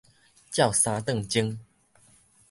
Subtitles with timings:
[0.49, 1.55] 照三頓舂